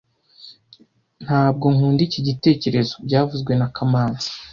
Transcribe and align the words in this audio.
Ntabwo 1.23 1.65
nkunda 1.73 2.01
iki 2.07 2.19
gitekerezo 2.27 2.93
byavuzwe 3.05 3.51
na 3.59 3.67
kamanzi 3.75 4.29